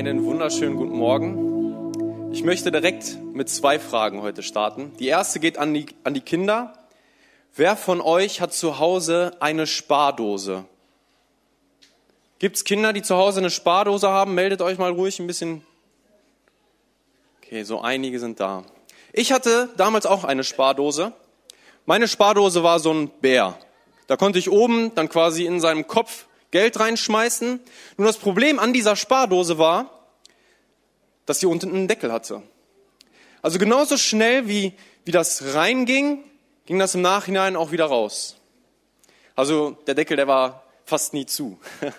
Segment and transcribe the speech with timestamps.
[0.00, 2.32] Einen wunderschönen guten Morgen.
[2.32, 4.92] Ich möchte direkt mit zwei Fragen heute starten.
[4.98, 6.72] Die erste geht an die, an die Kinder.
[7.54, 10.64] Wer von euch hat zu Hause eine Spardose?
[12.38, 14.34] Gibt es Kinder, die zu Hause eine Spardose haben?
[14.34, 15.66] Meldet euch mal ruhig ein bisschen.
[17.42, 18.64] Okay, so einige sind da.
[19.12, 21.12] Ich hatte damals auch eine Spardose.
[21.84, 23.58] Meine Spardose war so ein Bär.
[24.06, 27.60] Da konnte ich oben dann quasi in seinem Kopf Geld reinschmeißen.
[27.96, 30.08] Nur das Problem an dieser Spardose war,
[31.26, 32.42] dass sie unten einen Deckel hatte.
[33.42, 34.74] Also genauso schnell wie,
[35.04, 36.24] wie das reinging,
[36.66, 38.36] ging das im Nachhinein auch wieder raus.
[39.34, 41.58] Also der Deckel, der war fast nie zu.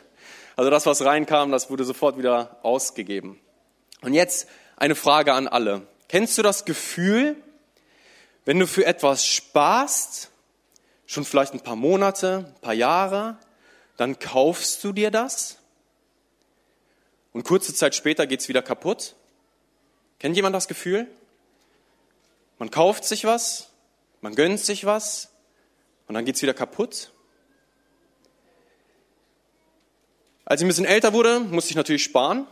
[0.58, 3.40] Also das, was reinkam, das wurde sofort wieder ausgegeben.
[4.02, 5.88] Und jetzt eine Frage an alle.
[6.08, 7.36] Kennst du das Gefühl,
[8.46, 10.30] wenn du für etwas sparst,
[11.08, 13.38] schon vielleicht ein paar Monate, ein paar Jahre,
[14.02, 15.60] dann kaufst du dir das
[17.34, 19.16] und kurze Zeit später geht es wieder kaputt?
[20.18, 21.06] Kennt jemand das Gefühl?
[22.58, 23.70] Man kauft sich was,
[24.22, 25.30] man gönnt sich was
[26.08, 27.12] und dann geht es wieder kaputt.
[30.46, 32.48] Als ich ein bisschen älter wurde, musste ich natürlich sparen.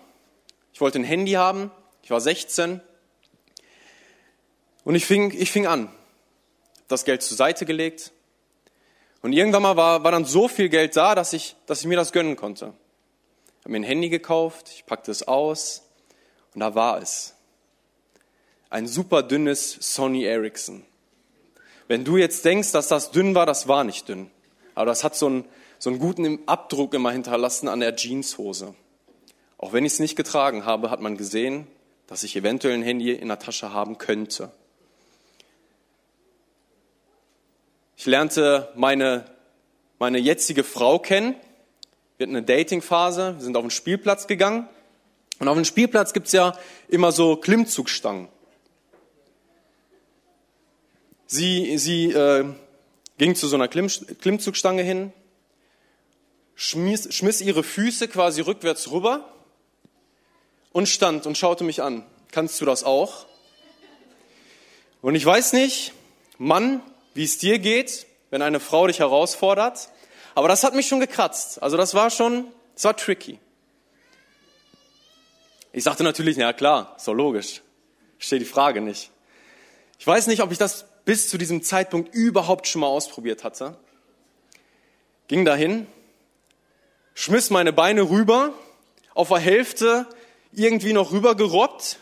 [0.72, 1.72] Ich wollte ein Handy haben.
[2.04, 2.80] Ich war 16.
[4.84, 5.92] Und ich fing, ich fing an,
[6.88, 8.12] das Geld zur Seite gelegt.
[9.22, 11.98] Und irgendwann mal war, war dann so viel Geld da, dass ich, dass ich mir
[11.98, 12.73] das gönnen konnte.
[13.59, 15.84] Ich habe mir ein Handy gekauft, ich packte es aus
[16.53, 17.36] und da war es.
[18.70, 20.86] Ein super dünnes Sony Ericsson.
[21.88, 24.30] Wenn du jetzt denkst, dass das dünn war, das war nicht dünn.
[24.76, 25.45] Aber das hat so einen,
[25.80, 28.76] so einen guten Abdruck immer hinterlassen an der Jeanshose.
[29.58, 31.67] Auch wenn ich es nicht getragen habe, hat man gesehen,
[32.08, 34.52] dass ich eventuell ein Handy in der Tasche haben könnte.
[38.00, 39.25] Ich lernte meine,
[40.00, 41.36] meine jetzige Frau kennen.
[42.16, 44.69] Wir hatten eine Datingphase, wir sind auf den Spielplatz gegangen.
[45.39, 48.30] Und auf dem Spielplatz gibt's ja immer so Klimmzugstangen.
[51.27, 52.45] Sie, sie äh,
[53.17, 53.89] ging zu so einer Klimm,
[54.21, 55.11] Klimmzugstange hin,
[56.55, 59.30] schmiss, schmiss ihre Füße quasi rückwärts rüber
[60.71, 62.05] und stand und schaute mich an.
[62.32, 63.26] Kannst du das auch?
[65.02, 65.92] Und ich weiß nicht,
[66.38, 66.82] Mann,
[67.14, 69.89] wie es dir geht, wenn eine Frau dich herausfordert.
[70.36, 71.61] Aber das hat mich schon gekratzt.
[71.61, 73.39] Also das war schon, das war tricky.
[75.71, 77.61] Ich sagte natürlich, ja klar, ist doch logisch.
[78.17, 79.11] Steht die Frage nicht.
[79.97, 83.77] Ich weiß nicht, ob ich das bis zu diesem Zeitpunkt überhaupt schon mal ausprobiert hatte.
[85.27, 85.87] Ging dahin,
[87.14, 88.53] schmiss meine Beine rüber,
[89.14, 90.08] auf der Hälfte
[90.52, 91.99] irgendwie noch rübergerobbt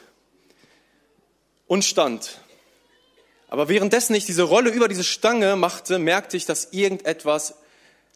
[1.68, 2.40] und stand.
[3.50, 7.56] Aber währenddessen ich diese Rolle über diese Stange machte, merkte ich, dass irgendetwas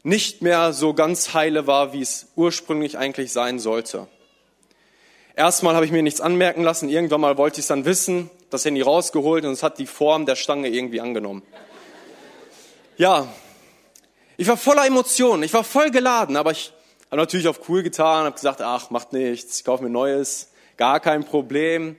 [0.04, 4.08] nicht mehr so ganz heile war, wie es ursprünglich eigentlich sein sollte.
[5.36, 8.66] Erstmal habe ich mir nichts anmerken lassen, irgendwann mal wollte ich es dann wissen, das
[8.66, 11.44] Handy rausgeholt und es hat die Form der Stange irgendwie angenommen.
[12.98, 13.28] Ja,
[14.36, 16.74] ich war voller Emotionen, ich war voll geladen, aber ich
[17.10, 21.00] habe natürlich auf cool getan, habe gesagt, ach, macht nichts, ich kaufe mir Neues, gar
[21.00, 21.96] kein Problem.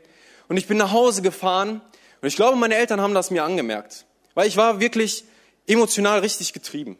[0.48, 1.80] Und ich bin nach Hause gefahren
[2.22, 5.24] und ich glaube, meine Eltern haben das mir angemerkt, weil ich war wirklich
[5.66, 6.96] emotional richtig getrieben.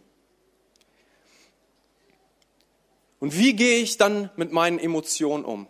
[3.21, 5.69] Und wie gehe ich dann mit meinen Emotionen um?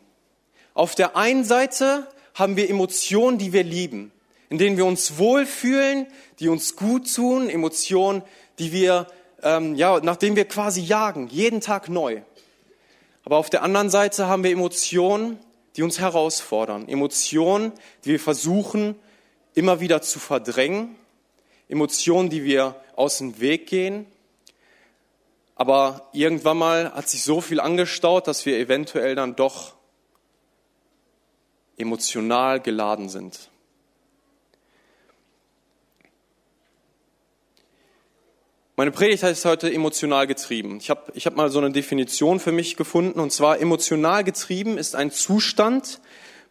[0.72, 4.10] Auf der einen Seite haben wir Emotionen, die wir lieben,
[4.48, 6.06] in denen wir uns wohlfühlen,
[6.40, 8.22] die uns gut tun, Emotionen,
[8.58, 9.06] die wir,
[9.42, 12.22] ähm, ja, nach denen wir quasi jagen, jeden Tag neu.
[13.22, 15.38] Aber auf der anderen Seite haben wir Emotionen,
[15.76, 17.72] die uns herausfordern, Emotionen,
[18.06, 18.96] die wir versuchen
[19.54, 20.96] immer wieder zu verdrängen,
[21.68, 24.06] Emotionen, die wir aus dem Weg gehen.
[25.54, 29.74] Aber irgendwann mal hat sich so viel angestaut, dass wir eventuell dann doch
[31.76, 33.50] emotional geladen sind.
[38.74, 40.78] Meine Predigt heißt heute emotional getrieben.
[40.78, 44.78] Ich habe ich hab mal so eine Definition für mich gefunden, und zwar emotional getrieben
[44.78, 46.00] ist ein Zustand,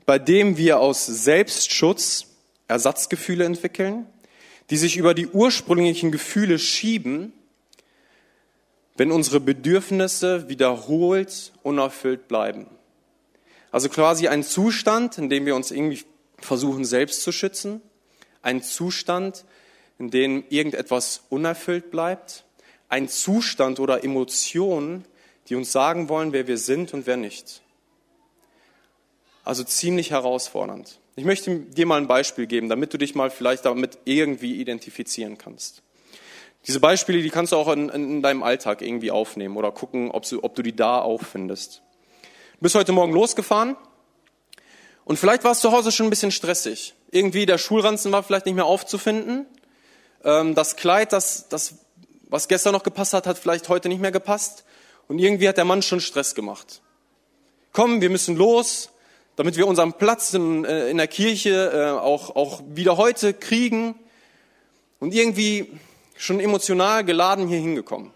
[0.05, 2.30] bei dem wir aus Selbstschutz
[2.71, 4.07] Ersatzgefühle entwickeln,
[4.69, 7.33] die sich über die ursprünglichen Gefühle schieben,
[8.95, 12.67] wenn unsere Bedürfnisse wiederholt unerfüllt bleiben.
[13.71, 16.03] Also quasi ein Zustand, in dem wir uns irgendwie
[16.39, 17.81] versuchen selbst zu schützen,
[18.41, 19.45] ein Zustand,
[19.99, 22.45] in dem irgendetwas unerfüllt bleibt,
[22.89, 25.05] ein Zustand oder Emotionen,
[25.47, 27.61] die uns sagen wollen, wer wir sind und wer nicht.
[29.43, 31.00] Also ziemlich herausfordernd.
[31.15, 35.37] Ich möchte dir mal ein Beispiel geben, damit du dich mal vielleicht damit irgendwie identifizieren
[35.37, 35.83] kannst.
[36.67, 40.27] Diese Beispiele, die kannst du auch in, in deinem Alltag irgendwie aufnehmen oder gucken, ob
[40.27, 41.81] du, ob du die da auch findest.
[42.53, 43.75] Du bist heute Morgen losgefahren
[45.03, 46.93] Und vielleicht war es zu Hause schon ein bisschen stressig.
[47.09, 49.47] Irgendwie der Schulranzen war vielleicht nicht mehr aufzufinden.
[50.23, 51.79] Ähm, das Kleid, das, das,
[52.29, 54.63] was gestern noch gepasst hat, hat vielleicht heute nicht mehr gepasst.
[55.07, 56.81] Und irgendwie hat der Mann schon Stress gemacht.
[57.73, 58.91] Komm, wir müssen los,
[59.41, 63.95] damit wir unseren Platz in, äh, in der Kirche äh, auch, auch wieder heute kriegen.
[64.99, 65.79] Und irgendwie
[66.15, 68.11] schon emotional geladen hier hingekommen.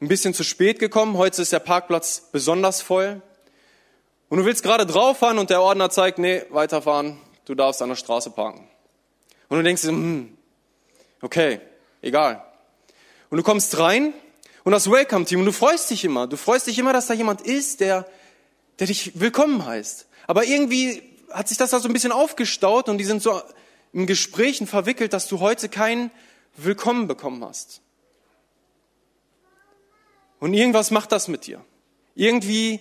[0.00, 3.20] Ein bisschen zu spät gekommen, heute ist der Parkplatz besonders voll.
[4.28, 7.96] Und du willst gerade drauffahren und der Ordner zeigt, nee, weiterfahren, du darfst an der
[7.96, 8.68] Straße parken.
[9.48, 10.38] Und du denkst, hm,
[11.22, 11.60] okay,
[12.02, 12.44] egal.
[13.30, 14.14] Und du kommst rein
[14.62, 16.28] und das Welcome-Team und du freust dich immer.
[16.28, 18.06] Du freust dich immer, dass da jemand ist, der,
[18.78, 20.06] der dich willkommen heißt.
[20.26, 23.40] Aber irgendwie hat sich das da so ein bisschen aufgestaut und die sind so
[23.92, 26.10] in Gesprächen verwickelt, dass du heute kein
[26.56, 27.80] Willkommen bekommen hast.
[30.40, 31.64] Und irgendwas macht das mit dir.
[32.14, 32.80] Irgendwie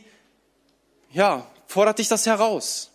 [1.12, 2.92] ja, fordert dich das heraus.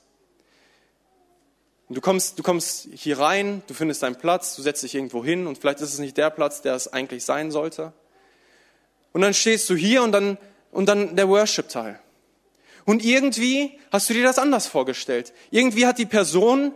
[1.88, 5.46] du kommst, du kommst hier rein, du findest deinen Platz, du setzt dich irgendwo hin
[5.46, 7.92] und vielleicht ist es nicht der Platz, der es eigentlich sein sollte.
[9.12, 10.38] Und dann stehst du hier und dann,
[10.70, 12.00] und dann der Worship-Teil.
[12.84, 15.32] Und irgendwie hast du dir das anders vorgestellt.
[15.50, 16.72] Irgendwie hat die Person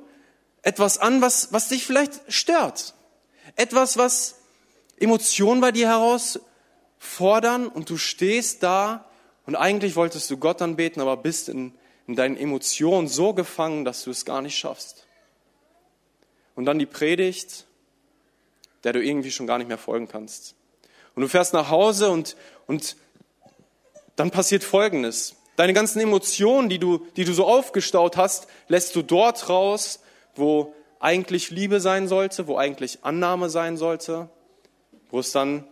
[0.63, 2.95] etwas an, was, was dich vielleicht stört.
[3.55, 4.37] Etwas, was
[4.99, 9.09] Emotionen bei dir herausfordern und du stehst da
[9.47, 11.73] und eigentlich wolltest du Gott anbeten, aber bist in,
[12.07, 15.07] in deinen Emotionen so gefangen, dass du es gar nicht schaffst.
[16.57, 17.67] Und dann die Predigt,
[18.83, 20.55] der du irgendwie schon gar nicht mehr folgen kannst.
[21.15, 22.37] Und du fährst nach Hause und,
[22.67, 22.97] und
[24.17, 25.36] dann passiert Folgendes.
[25.57, 30.01] Deine ganzen Emotionen, die du, die du so aufgestaut hast, lässt du dort raus,
[30.35, 34.29] wo eigentlich Liebe sein sollte, wo eigentlich Annahme sein sollte,
[35.11, 35.65] wo es dann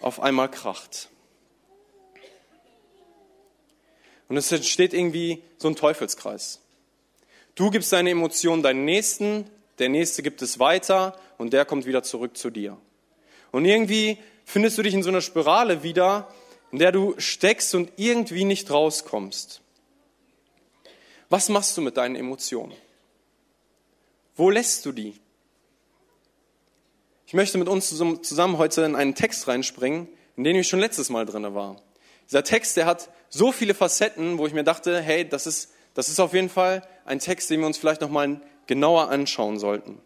[0.00, 1.08] auf einmal kracht.
[4.28, 6.60] Und es entsteht irgendwie so ein Teufelskreis.
[7.54, 12.02] Du gibst deine Emotionen deinen Nächsten, der Nächste gibt es weiter und der kommt wieder
[12.02, 12.76] zurück zu dir.
[13.50, 16.28] Und irgendwie findest du dich in so einer Spirale wieder,
[16.72, 19.60] in der du steckst und irgendwie nicht rauskommst.
[21.28, 22.74] Was machst du mit deinen Emotionen?
[24.36, 25.20] Wo lässt du die?
[27.26, 31.10] Ich möchte mit uns zusammen heute in einen Text reinspringen, in dem ich schon letztes
[31.10, 31.80] Mal drin war.
[32.26, 36.08] Dieser Text, der hat so viele Facetten, wo ich mir dachte, hey, das ist, das
[36.08, 40.00] ist auf jeden Fall ein Text, den wir uns vielleicht nochmal genauer anschauen sollten.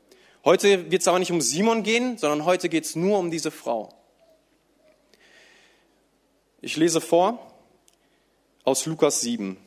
[0.44, 3.50] Heute wird es aber nicht um Simon gehen, sondern heute geht es nur um diese
[3.50, 3.94] Frau.
[6.66, 7.38] Ich lese vor
[8.64, 9.58] aus Lukas 7.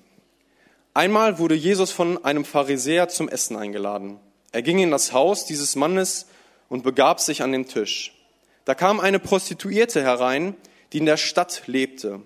[0.95, 4.19] Einmal wurde Jesus von einem Pharisäer zum Essen eingeladen.
[4.51, 6.25] Er ging in das Haus dieses Mannes
[6.69, 8.17] und begab sich an den Tisch.
[8.65, 10.55] Da kam eine Prostituierte herein,
[10.91, 12.23] die in der Stadt lebte.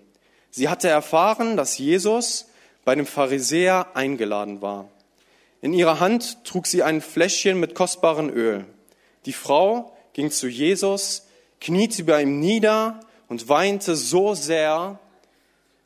[0.52, 2.46] Sie hatte erfahren, dass Jesus
[2.86, 4.88] bei dem Pharisäer eingeladen war.
[5.60, 8.64] In ihrer Hand trug sie ein Fläschchen mit kostbarem Öl.
[9.26, 11.28] Die Frau ging zu Jesus,
[11.60, 15.00] kniete bei ihm nieder und weinte so sehr,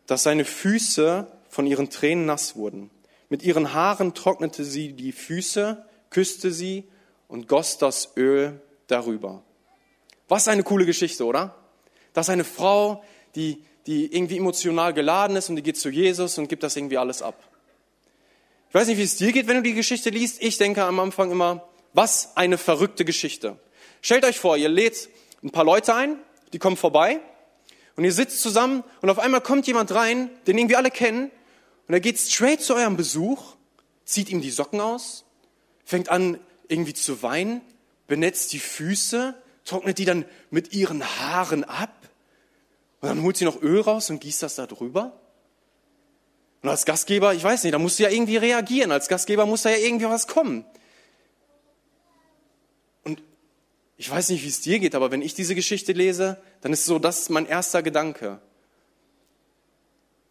[0.07, 2.89] dass seine Füße von ihren Tränen nass wurden.
[3.30, 6.86] Mit ihren Haaren trocknete sie die Füße, küsste sie
[7.27, 9.44] und goss das Öl darüber.
[10.27, 11.53] Was eine coole Geschichte, oder?
[12.13, 13.03] Dass eine Frau,
[13.36, 16.98] die die irgendwie emotional geladen ist und die geht zu Jesus und gibt das irgendwie
[16.98, 17.36] alles ab.
[18.70, 20.41] Ich weiß nicht, wie es dir geht, wenn du die Geschichte liest.
[20.41, 23.60] Ich denke am Anfang immer, was eine verrückte Geschichte.
[24.01, 25.10] Stellt euch vor, ihr lädt
[25.43, 26.17] ein paar Leute ein,
[26.51, 27.22] die kommen vorbei
[27.96, 31.32] und ihr sitzt zusammen und auf einmal kommt jemand rein, den irgendwie alle kennen
[31.88, 33.56] und er geht straight zu eurem Besuch,
[34.06, 35.25] zieht ihm die Socken aus,
[35.84, 37.62] fängt an irgendwie zu weinen,
[38.08, 42.10] benetzt die Füße, trocknet die dann mit ihren Haaren ab
[43.02, 45.20] und dann holt sie noch Öl raus und gießt das da drüber.
[46.64, 48.92] Und als Gastgeber, ich weiß nicht, da musst du ja irgendwie reagieren.
[48.92, 50.66] Als Gastgeber muss da ja irgendwie was kommen.
[53.04, 53.22] Und
[53.98, 56.86] ich weiß nicht, wie es dir geht, aber wenn ich diese Geschichte lese, dann ist
[56.86, 58.42] so das mein erster Gedanke.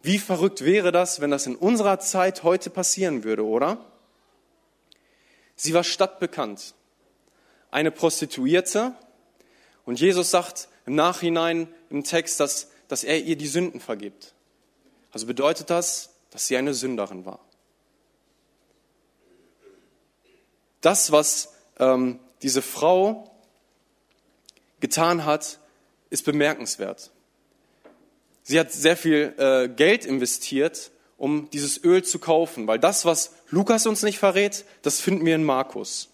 [0.01, 3.83] Wie verrückt wäre das, wenn das in unserer Zeit heute passieren würde, oder?
[5.55, 6.75] Sie war stadtbekannt.
[7.71, 8.93] Eine Prostituierte.
[9.83, 14.35] Und Jesus sagt im Nachhinein, im Text, dass, dass er ihr die Sünden vergibt.
[15.11, 17.39] Also bedeutet das, dass sie eine Sünderin war.
[20.81, 23.34] Das, was ähm, diese Frau
[24.79, 25.59] getan hat,
[26.09, 27.11] ist bemerkenswert.
[28.43, 33.31] Sie hat sehr viel äh, Geld investiert, um dieses Öl zu kaufen, weil das, was
[33.49, 36.09] Lukas uns nicht verrät, das finden wir in Markus.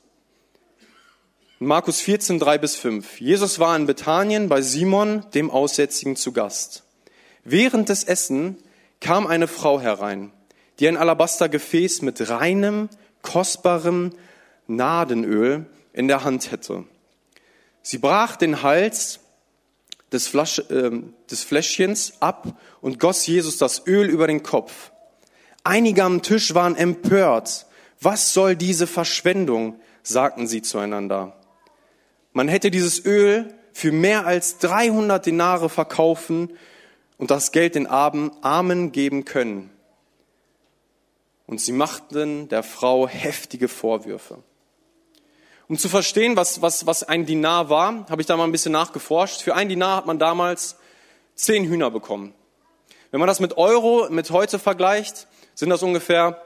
[1.59, 3.21] Markus 14, 3 bis 5.
[3.21, 6.83] Jesus war in Bethanien bei Simon, dem Aussätzigen, zu Gast.
[7.43, 8.57] Während des Essen
[8.99, 10.31] kam eine Frau herein,
[10.79, 12.89] die ein Alabastergefäß mit reinem,
[13.21, 14.13] kostbarem
[14.67, 16.85] Nadenöl in der Hand hätte.
[17.81, 19.19] Sie brach den Hals
[20.11, 20.91] des, Flasch, äh,
[21.29, 24.91] des Fläschchens ab und goss Jesus das Öl über den Kopf.
[25.63, 27.65] Einige am Tisch waren empört.
[27.99, 29.79] Was soll diese Verschwendung?
[30.03, 31.35] sagten sie zueinander.
[32.33, 36.57] Man hätte dieses Öl für mehr als 300 Denare verkaufen
[37.17, 39.69] und das Geld den Armen geben können.
[41.45, 44.39] Und sie machten der Frau heftige Vorwürfe.
[45.71, 48.73] Um zu verstehen, was, was, was ein Dinar war, habe ich da mal ein bisschen
[48.73, 49.41] nachgeforscht.
[49.41, 50.75] Für ein Dinar hat man damals
[51.35, 52.33] zehn Hühner bekommen.
[53.09, 56.41] Wenn man das mit Euro, mit heute vergleicht, sind das ungefähr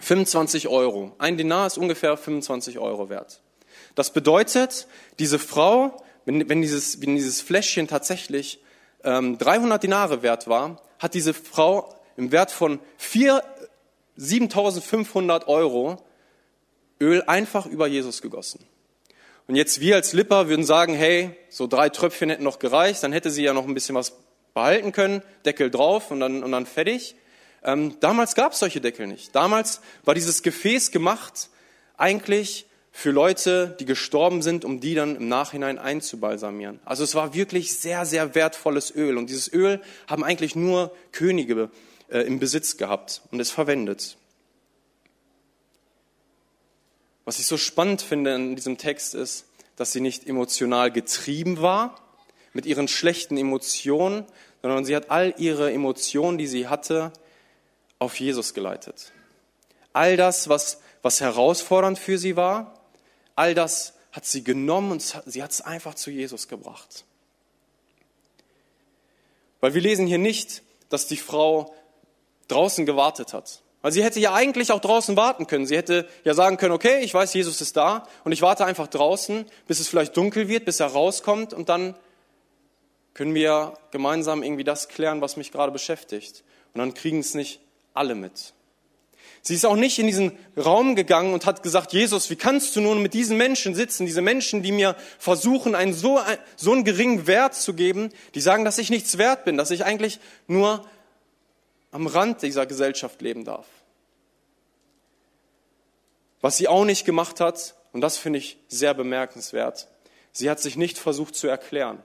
[0.00, 1.14] 25 Euro.
[1.18, 3.42] Ein Dinar ist ungefähr 25 Euro wert.
[3.94, 4.88] Das bedeutet,
[5.20, 8.60] diese Frau, wenn, wenn, dieses, wenn dieses Fläschchen tatsächlich
[9.04, 13.40] ähm, 300 Dinare wert war, hat diese Frau im Wert von 4,
[14.16, 16.02] 7500 Euro
[17.00, 18.60] Öl einfach über Jesus gegossen.
[19.46, 23.12] Und jetzt wir als Lipper würden sagen, hey, so drei Tröpfchen hätten noch gereicht, dann
[23.12, 24.12] hätte sie ja noch ein bisschen was
[24.52, 27.14] behalten können, Deckel drauf und dann, und dann fertig.
[27.64, 29.34] Ähm, damals gab es solche Deckel nicht.
[29.34, 31.48] Damals war dieses Gefäß gemacht
[31.96, 36.80] eigentlich für Leute, die gestorben sind, um die dann im Nachhinein einzubalsamieren.
[36.84, 39.16] Also es war wirklich sehr, sehr wertvolles Öl.
[39.16, 41.70] Und dieses Öl haben eigentlich nur Könige
[42.10, 44.17] äh, im Besitz gehabt und es verwendet.
[47.28, 49.44] Was ich so spannend finde in diesem Text ist,
[49.76, 52.00] dass sie nicht emotional getrieben war
[52.54, 54.24] mit ihren schlechten Emotionen,
[54.62, 57.12] sondern sie hat all ihre Emotionen, die sie hatte,
[57.98, 59.12] auf Jesus geleitet.
[59.92, 62.80] All das, was, was herausfordernd für sie war,
[63.34, 67.04] all das hat sie genommen und sie hat es einfach zu Jesus gebracht.
[69.60, 71.74] Weil wir lesen hier nicht, dass die Frau
[72.48, 73.60] draußen gewartet hat.
[73.80, 75.66] Weil sie hätte ja eigentlich auch draußen warten können.
[75.66, 78.88] Sie hätte ja sagen können, okay, ich weiß, Jesus ist da und ich warte einfach
[78.88, 81.94] draußen, bis es vielleicht dunkel wird, bis er rauskommt und dann
[83.14, 86.44] können wir gemeinsam irgendwie das klären, was mich gerade beschäftigt.
[86.72, 87.60] Und dann kriegen es nicht
[87.94, 88.52] alle mit.
[89.42, 92.80] Sie ist auch nicht in diesen Raum gegangen und hat gesagt, Jesus, wie kannst du
[92.80, 96.20] nun mit diesen Menschen sitzen, diese Menschen, die mir versuchen, einen so,
[96.56, 99.84] so einen geringen Wert zu geben, die sagen, dass ich nichts wert bin, dass ich
[99.84, 100.84] eigentlich nur
[101.90, 103.66] am Rand dieser Gesellschaft leben darf.
[106.40, 109.88] Was sie auch nicht gemacht hat, und das finde ich sehr bemerkenswert,
[110.32, 112.02] sie hat sich nicht versucht zu erklären.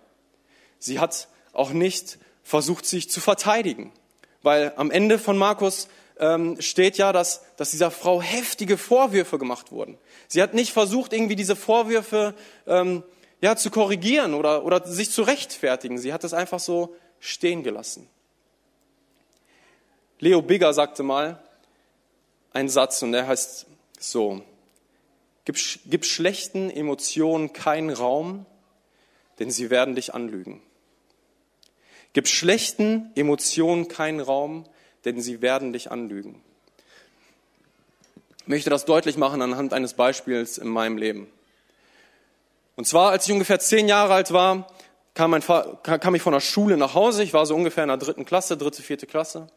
[0.80, 3.92] Sie hat auch nicht versucht, sich zu verteidigen.
[4.42, 5.88] Weil am Ende von Markus
[6.20, 9.98] ähm, steht ja, dass, dass dieser Frau heftige Vorwürfe gemacht wurden.
[10.28, 12.34] Sie hat nicht versucht, irgendwie diese Vorwürfe
[12.68, 13.04] ähm,
[13.42, 15.98] ja, zu korrigieren oder, oder sich zu rechtfertigen.
[15.98, 18.10] Sie hat es einfach so stehen gelassen.
[20.20, 21.42] Leo Bigger sagte mal
[22.54, 23.66] einen Satz und der heißt
[24.00, 24.44] so,
[25.46, 28.46] gib, gib schlechten Emotionen keinen Raum,
[29.40, 30.62] denn sie werden dich anlügen.
[32.14, 34.66] Gib schlechten Emotionen keinen Raum,
[35.04, 36.42] denn sie werden dich anlügen.
[38.42, 41.28] Ich möchte das deutlich machen anhand eines Beispiels in meinem Leben.
[42.76, 44.68] Und zwar, als ich ungefähr zehn Jahre alt war,
[45.14, 47.24] kam, mein kam ich von der Schule nach Hause.
[47.24, 49.48] Ich war so ungefähr in der dritten Klasse, dritte, vierte Klasse.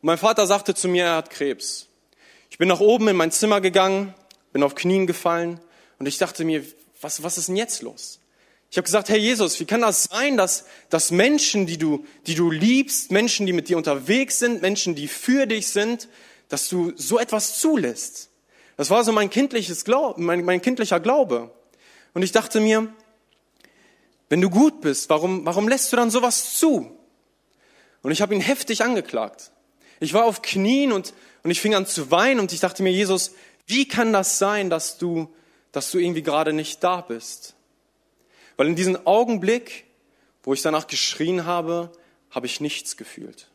[0.00, 1.86] Und mein Vater sagte zu mir, er hat Krebs.
[2.50, 4.14] Ich bin nach oben in mein Zimmer gegangen,
[4.52, 5.60] bin auf Knien gefallen
[5.98, 6.64] und ich dachte mir,
[7.00, 8.20] was, was ist denn jetzt los?
[8.70, 12.34] Ich habe gesagt, Herr Jesus, wie kann das sein, dass, dass Menschen, die du, die
[12.34, 16.08] du liebst, Menschen, die mit dir unterwegs sind, Menschen, die für dich sind,
[16.48, 18.30] dass du so etwas zulässt?
[18.76, 21.50] Das war so mein kindliches Glaube, mein, mein kindlicher Glaube.
[22.14, 22.92] Und ich dachte mir,
[24.28, 26.94] wenn du gut bist, warum, warum lässt du dann sowas zu?
[28.02, 29.50] Und ich habe ihn heftig angeklagt.
[30.00, 31.12] Ich war auf Knien und,
[31.42, 33.34] und ich fing an zu weinen und ich dachte mir, Jesus,
[33.66, 35.34] wie kann das sein, dass du,
[35.72, 37.54] dass du irgendwie gerade nicht da bist?
[38.56, 39.86] Weil in diesem Augenblick,
[40.42, 41.92] wo ich danach geschrien habe,
[42.30, 43.48] habe ich nichts gefühlt.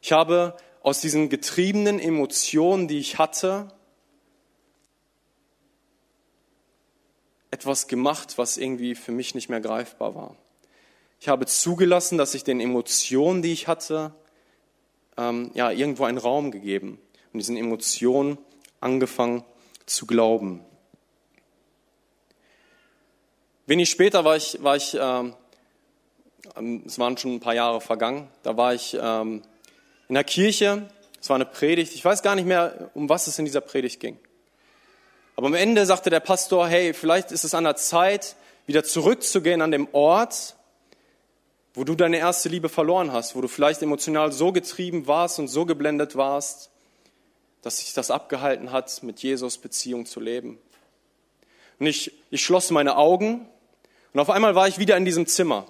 [0.00, 3.68] Ich habe aus diesen getriebenen Emotionen, die ich hatte,
[7.50, 10.36] etwas gemacht, was irgendwie für mich nicht mehr greifbar war.
[11.20, 14.14] Ich habe zugelassen, dass ich den Emotionen, die ich hatte,
[15.16, 16.98] ähm, ja, irgendwo einen Raum gegeben
[17.32, 18.38] und diesen Emotionen
[18.80, 19.44] angefangen
[19.86, 20.64] zu glauben.
[23.66, 25.34] Wenig später war ich, war ich ähm,
[26.56, 29.42] ähm, es waren schon ein paar Jahre vergangen, da war ich ähm,
[30.08, 30.88] in der Kirche,
[31.20, 34.00] es war eine Predigt, ich weiß gar nicht mehr, um was es in dieser Predigt
[34.00, 34.18] ging.
[35.36, 38.36] Aber am Ende sagte der Pastor, hey, vielleicht ist es an der Zeit,
[38.66, 40.56] wieder zurückzugehen an dem Ort,
[41.74, 45.48] wo du deine erste Liebe verloren hast, wo du vielleicht emotional so getrieben warst und
[45.48, 46.70] so geblendet warst,
[47.62, 50.58] dass sich das abgehalten hat, mit Jesus Beziehung zu leben.
[51.78, 53.48] Und ich, ich schloss meine Augen
[54.12, 55.66] und auf einmal war ich wieder in diesem Zimmer.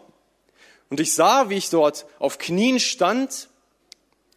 [0.89, 3.49] Und ich sah, wie ich dort auf Knien stand,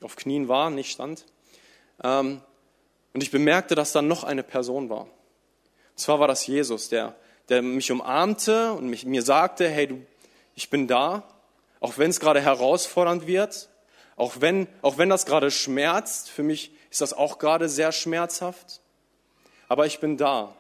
[0.02, 1.26] auf Knien war, nicht stand,
[2.04, 2.42] ähm,
[3.14, 5.02] und ich bemerkte, dass da noch eine Person war.
[5.02, 5.10] Und
[6.00, 7.16] zwar war das Jesus, der,
[7.50, 10.06] der mich umarmte und mich, mir sagte, hey, du,
[10.56, 11.24] ich bin da,
[11.84, 13.68] auch wenn es gerade herausfordernd wird,
[14.16, 18.80] auch wenn, auch wenn das gerade schmerzt, für mich ist das auch gerade sehr schmerzhaft,
[19.68, 20.56] aber ich bin da.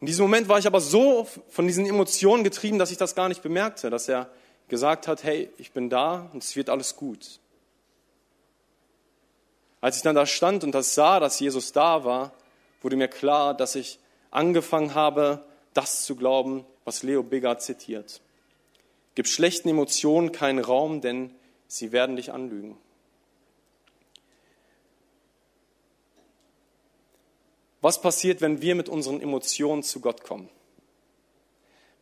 [0.00, 3.28] In diesem Moment war ich aber so von diesen Emotionen getrieben, dass ich das gar
[3.28, 4.28] nicht bemerkte, dass er
[4.66, 7.38] gesagt hat, hey, ich bin da und es wird alles gut.
[9.80, 12.32] Als ich dann da stand und das sah, dass Jesus da war,
[12.82, 14.00] wurde mir klar, dass ich
[14.32, 18.20] angefangen habe, das zu glauben, was Leo Bigger zitiert.
[19.14, 21.34] Gib schlechten Emotionen keinen Raum, denn
[21.66, 22.76] sie werden dich anlügen.
[27.80, 30.48] Was passiert, wenn wir mit unseren Emotionen zu Gott kommen?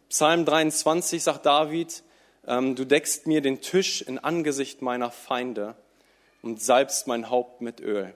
[0.09, 2.05] Psalm 23 sagt David,
[2.47, 5.75] ähm, du deckst mir den Tisch in Angesicht meiner Feinde
[6.41, 8.15] und salbst mein Haupt mit Öl.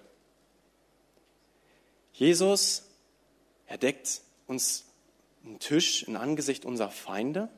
[2.13, 2.85] Jesus,
[3.67, 4.85] er deckt uns
[5.45, 7.49] einen Tisch in Angesicht unserer Feinde.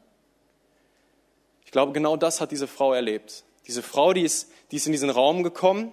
[1.68, 3.44] Ich glaube, genau das hat diese Frau erlebt.
[3.66, 5.92] Diese Frau, die ist, die ist in diesen Raum gekommen,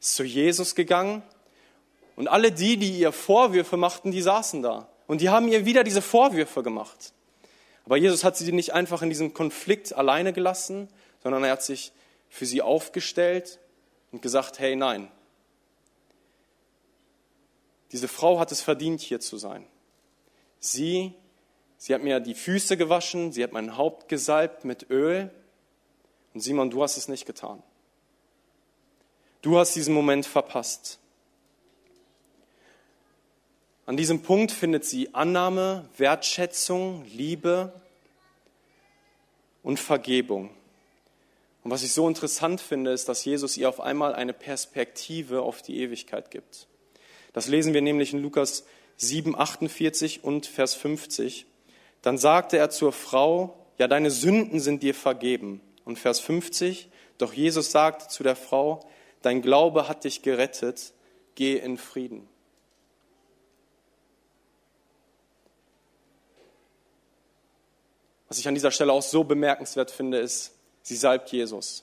[0.00, 1.22] ist zu Jesus gegangen
[2.16, 4.88] und alle die, die ihr Vorwürfe machten, die saßen da.
[5.06, 7.12] Und die haben ihr wieder diese Vorwürfe gemacht.
[7.84, 10.88] Aber Jesus hat sie nicht einfach in diesem Konflikt alleine gelassen,
[11.22, 11.92] sondern er hat sich
[12.28, 13.60] für sie aufgestellt
[14.10, 15.12] und gesagt, hey nein,
[17.92, 19.64] diese Frau hat es verdient, hier zu sein.
[20.58, 21.14] Sie,
[21.84, 25.30] sie hat mir die Füße gewaschen, sie hat mein Haupt gesalbt mit Öl
[26.32, 27.62] und Simon, du hast es nicht getan.
[29.42, 30.98] Du hast diesen Moment verpasst.
[33.84, 37.78] An diesem Punkt findet sie Annahme, Wertschätzung, Liebe
[39.62, 40.48] und Vergebung.
[41.64, 45.60] Und was ich so interessant finde, ist, dass Jesus ihr auf einmal eine Perspektive auf
[45.60, 46.66] die Ewigkeit gibt.
[47.34, 48.64] Das lesen wir nämlich in Lukas
[48.96, 51.44] 7, 48 und Vers 50.
[52.04, 55.62] Dann sagte er zur Frau, ja, deine Sünden sind dir vergeben.
[55.84, 58.80] Und Vers 50, doch Jesus sagte zu der Frau,
[59.22, 60.92] dein Glaube hat dich gerettet,
[61.34, 62.28] geh in Frieden.
[68.28, 71.82] Was ich an dieser Stelle auch so bemerkenswert finde, ist, Sie salbt Jesus.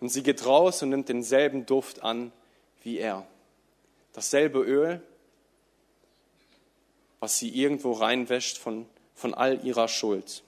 [0.00, 2.30] Und sie geht raus und nimmt denselben Duft an
[2.82, 3.26] wie er.
[4.12, 5.02] Dasselbe Öl,
[7.18, 8.86] was sie irgendwo reinwäscht von,
[9.16, 10.44] von all ihrer Schuld.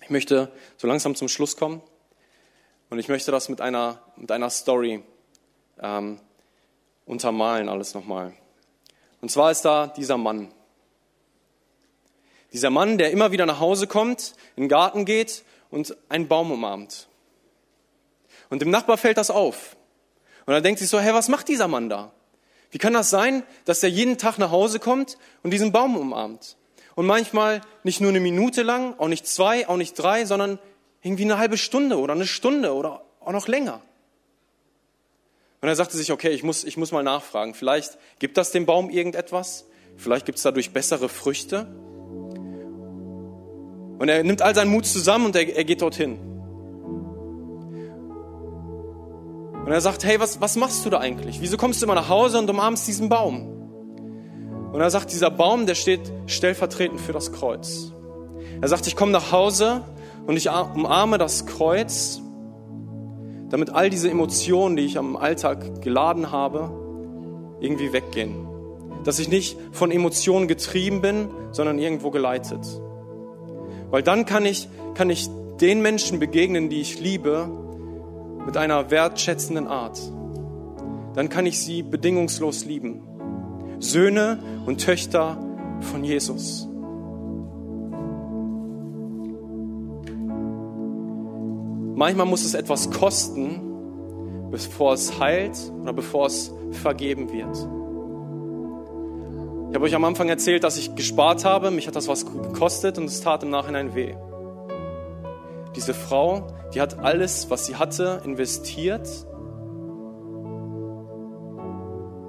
[0.00, 1.82] Ich möchte so langsam zum Schluss kommen
[2.88, 5.02] und ich möchte das mit einer, mit einer Story
[5.80, 6.20] ähm,
[7.04, 8.32] untermalen, alles nochmal.
[9.20, 10.54] Und zwar ist da dieser Mann.
[12.52, 16.50] Dieser Mann, der immer wieder nach Hause kommt, in den Garten geht und einen Baum
[16.50, 17.08] umarmt.
[18.48, 19.76] Und dem Nachbar fällt das auf.
[20.46, 22.12] Und er denkt sich so, hey, was macht dieser Mann da?
[22.70, 26.57] Wie kann das sein, dass er jeden Tag nach Hause kommt und diesen Baum umarmt?
[26.98, 30.58] Und manchmal nicht nur eine Minute lang, auch nicht zwei, auch nicht drei, sondern
[31.00, 33.82] irgendwie eine halbe Stunde oder eine Stunde oder auch noch länger.
[35.60, 37.54] Und er sagte sich, okay, ich muss, ich muss mal nachfragen.
[37.54, 39.64] Vielleicht gibt das dem Baum irgendetwas?
[39.96, 41.68] Vielleicht gibt es dadurch bessere Früchte?
[44.00, 46.18] Und er nimmt all seinen Mut zusammen und er, er geht dorthin.
[49.64, 51.40] Und er sagt, hey, was, was machst du da eigentlich?
[51.40, 53.57] Wieso kommst du immer nach Hause und umarmst diesen Baum?
[54.72, 57.92] Und er sagt, dieser Baum, der steht stellvertretend für das Kreuz.
[58.60, 59.82] Er sagt, ich komme nach Hause
[60.26, 62.20] und ich umarme das Kreuz,
[63.50, 66.70] damit all diese Emotionen, die ich am Alltag geladen habe,
[67.60, 68.46] irgendwie weggehen.
[69.04, 72.60] Dass ich nicht von Emotionen getrieben bin, sondern irgendwo geleitet.
[73.90, 75.28] Weil dann kann ich, kann ich
[75.60, 77.48] den Menschen begegnen, die ich liebe,
[78.44, 79.98] mit einer wertschätzenden Art.
[81.14, 83.07] Dann kann ich sie bedingungslos lieben.
[83.80, 85.36] Söhne und Töchter
[85.80, 86.68] von Jesus.
[91.94, 93.60] Manchmal muss es etwas kosten,
[94.50, 97.56] bevor es heilt oder bevor es vergeben wird.
[99.70, 101.70] Ich habe euch am Anfang erzählt, dass ich gespart habe.
[101.70, 104.14] Mich hat das was gekostet und es tat im Nachhinein weh.
[105.76, 109.08] Diese Frau, die hat alles, was sie hatte, investiert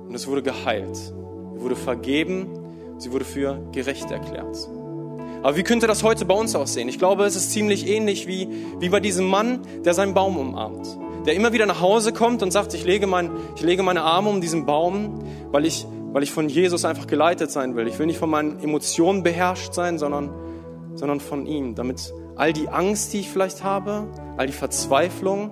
[0.08, 0.98] und es wurde geheilt.
[1.60, 2.48] Wurde vergeben,
[2.98, 4.70] sie wurde für gerecht erklärt.
[5.42, 6.90] Aber wie könnte das heute bei uns aussehen?
[6.90, 8.48] Ich glaube, es ist ziemlich ähnlich wie,
[8.80, 10.98] wie bei diesem Mann, der seinen Baum umarmt.
[11.26, 14.30] Der immer wieder nach Hause kommt und sagt, ich lege, mein, ich lege meine Arme
[14.30, 15.20] um diesen Baum,
[15.52, 17.88] weil ich, weil ich von Jesus einfach geleitet sein will.
[17.88, 20.30] Ich will nicht von meinen Emotionen beherrscht sein, sondern,
[20.96, 21.76] sondern von ihm.
[21.76, 25.52] Damit all die Angst, die ich vielleicht habe, all die Verzweiflung,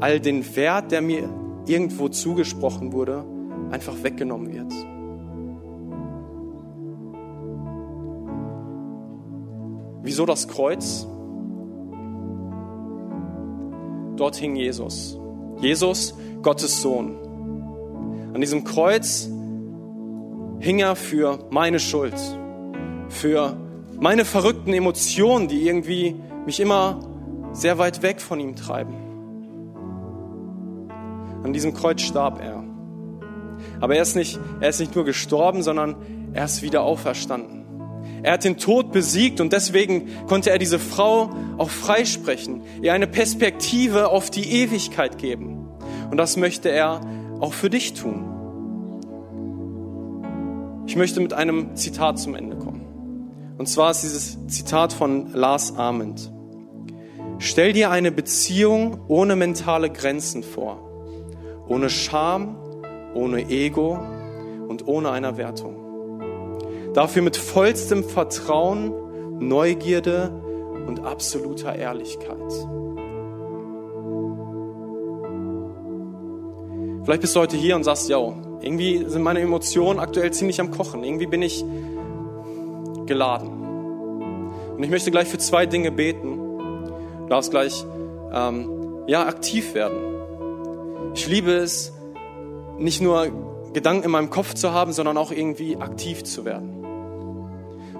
[0.00, 1.28] all den Wert, der mir
[1.66, 3.24] irgendwo zugesprochen wurde,
[3.70, 4.72] einfach weggenommen wird.
[10.06, 11.04] Wieso das Kreuz?
[14.14, 15.18] Dort hing Jesus.
[15.60, 17.16] Jesus, Gottes Sohn.
[18.32, 19.28] An diesem Kreuz
[20.60, 22.14] hing er für meine Schuld,
[23.08, 23.56] für
[23.98, 26.14] meine verrückten Emotionen, die irgendwie
[26.46, 27.00] mich immer
[27.50, 28.94] sehr weit weg von ihm treiben.
[31.42, 32.62] An diesem Kreuz starb er.
[33.80, 35.96] Aber er ist nicht, er ist nicht nur gestorben, sondern
[36.32, 37.65] er ist wieder auferstanden.
[38.22, 43.06] Er hat den Tod besiegt und deswegen konnte er diese Frau auch freisprechen, ihr eine
[43.06, 45.68] Perspektive auf die Ewigkeit geben.
[46.10, 47.00] Und das möchte er
[47.40, 48.32] auch für dich tun.
[50.86, 53.54] Ich möchte mit einem Zitat zum Ende kommen.
[53.58, 56.30] Und zwar ist dieses Zitat von Lars Ament.
[57.38, 60.80] Stell dir eine Beziehung ohne mentale Grenzen vor,
[61.68, 62.56] ohne Scham,
[63.14, 63.98] ohne Ego
[64.68, 65.85] und ohne einer Wertung.
[66.96, 68.90] Dafür mit vollstem Vertrauen,
[69.38, 70.30] Neugierde
[70.86, 72.38] und absoluter Ehrlichkeit.
[77.04, 78.16] Vielleicht bist du heute hier und sagst, ja,
[78.62, 81.04] irgendwie sind meine Emotionen aktuell ziemlich am Kochen.
[81.04, 81.62] Irgendwie bin ich
[83.04, 83.50] geladen.
[84.74, 86.38] Und ich möchte gleich für zwei Dinge beten.
[86.38, 87.84] Du darfst gleich
[88.32, 89.98] ähm, ja, aktiv werden.
[91.14, 91.92] Ich liebe es,
[92.78, 93.28] nicht nur
[93.74, 96.75] Gedanken in meinem Kopf zu haben, sondern auch irgendwie aktiv zu werden.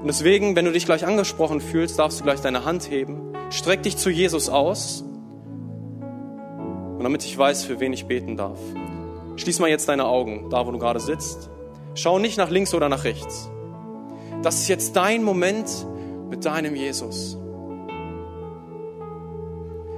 [0.06, 3.32] Und deswegen, wenn du dich gleich angesprochen fühlst, darfst du gleich deine Hand heben.
[3.50, 5.02] Streck dich zu Jesus aus.
[5.02, 8.60] Und damit ich weiß, für wen ich beten darf.
[9.34, 11.50] Schließ mal jetzt deine Augen, da wo du gerade sitzt.
[11.96, 13.50] Schau nicht nach links oder nach rechts.
[14.42, 15.68] Das ist jetzt dein Moment
[16.30, 17.36] mit deinem Jesus.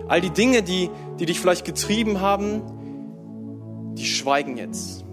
[0.08, 0.88] All die Dinge, die,
[1.20, 2.62] die dich vielleicht getrieben haben,
[3.92, 5.04] die schweigen jetzt.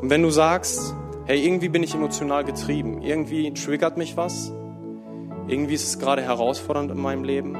[0.00, 0.96] Und wenn du sagst,
[1.26, 4.52] hey, irgendwie bin ich emotional getrieben, irgendwie triggert mich was,
[5.48, 7.56] irgendwie ist es gerade herausfordernd in meinem Leben,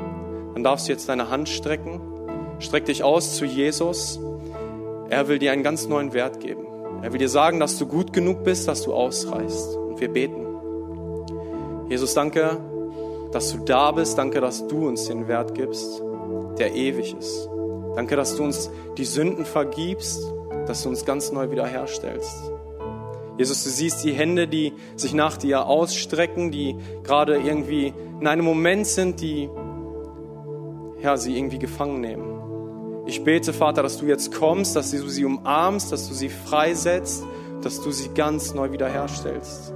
[0.55, 2.01] dann darfst du jetzt deine Hand strecken,
[2.59, 4.21] streck dich aus zu Jesus.
[5.09, 6.67] Er will dir einen ganz neuen Wert geben.
[7.03, 9.77] Er will dir sagen, dass du gut genug bist, dass du ausreichst.
[9.77, 10.47] Und wir beten.
[11.89, 12.59] Jesus, danke,
[13.33, 14.17] dass du da bist.
[14.19, 16.03] Danke, dass du uns den Wert gibst,
[16.59, 17.49] der ewig ist.
[17.97, 20.33] Danke, dass du uns die Sünden vergibst,
[20.67, 22.53] dass du uns ganz neu wiederherstellst.
[23.39, 28.45] Jesus, du siehst die Hände, die sich nach dir ausstrecken, die gerade irgendwie in einem
[28.45, 29.49] Moment sind, die
[31.01, 33.05] ja, sie irgendwie gefangen nehmen.
[33.07, 37.25] Ich bete, Vater, dass du jetzt kommst, dass du sie umarmst, dass du sie freisetzt,
[37.63, 39.75] dass du sie ganz neu wiederherstellst.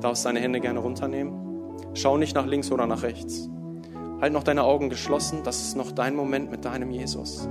[0.00, 1.32] Darfst deine Hände gerne runternehmen?
[1.94, 3.50] Schau nicht nach links oder nach rechts.
[4.20, 5.40] Halt noch deine Augen geschlossen.
[5.44, 7.48] Das ist noch dein Moment mit deinem Jesus.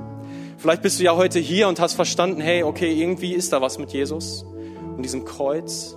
[0.57, 3.79] Vielleicht bist du ja heute hier und hast verstanden, hey, okay, irgendwie ist da was
[3.79, 4.45] mit Jesus
[4.95, 5.95] und diesem Kreuz.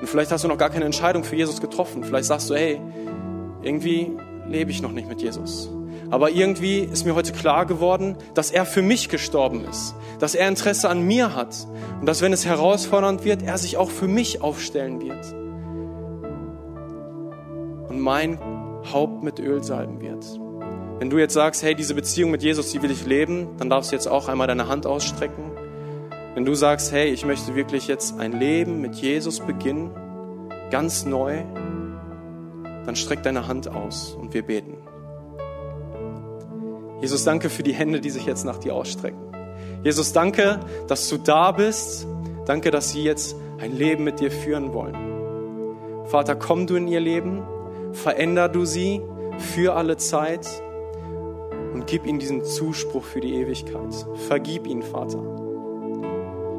[0.00, 2.02] Und vielleicht hast du noch gar keine Entscheidung für Jesus getroffen.
[2.04, 2.80] Vielleicht sagst du, hey,
[3.62, 4.12] irgendwie
[4.48, 5.70] lebe ich noch nicht mit Jesus.
[6.10, 10.48] Aber irgendwie ist mir heute klar geworden, dass er für mich gestorben ist, dass er
[10.48, 11.66] Interesse an mir hat
[12.00, 15.47] und dass, wenn es herausfordernd wird, er sich auch für mich aufstellen wird
[17.98, 18.38] und mein
[18.92, 20.24] Haupt mit Öl salben wird.
[20.98, 23.90] Wenn du jetzt sagst, hey, diese Beziehung mit Jesus, die will ich leben, dann darfst
[23.90, 25.50] du jetzt auch einmal deine Hand ausstrecken.
[26.34, 29.90] Wenn du sagst, hey, ich möchte wirklich jetzt ein Leben mit Jesus beginnen,
[30.70, 31.42] ganz neu,
[32.86, 34.76] dann streck deine Hand aus und wir beten.
[37.00, 39.18] Jesus, danke für die Hände, die sich jetzt nach dir ausstrecken.
[39.82, 42.06] Jesus, danke, dass du da bist.
[42.46, 44.96] Danke, dass sie jetzt ein Leben mit dir führen wollen.
[46.06, 47.42] Vater, komm du in ihr Leben,
[47.92, 49.00] veränder du sie
[49.38, 50.46] für alle Zeit
[51.72, 53.94] und gib ihnen diesen Zuspruch für die Ewigkeit.
[54.26, 55.22] Vergib ihnen, Vater.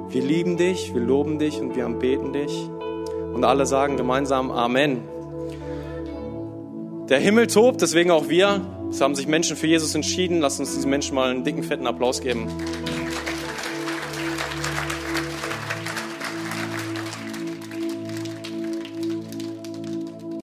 [0.10, 2.70] Wir lieben dich, wir loben dich und wir beten dich.
[3.34, 5.02] Und alle sagen gemeinsam Amen.
[7.10, 8.62] Der Himmel tobt, deswegen auch wir.
[8.90, 10.40] Es haben sich Menschen für Jesus entschieden.
[10.40, 12.48] Lasst uns diesen Menschen mal einen dicken, fetten Applaus geben.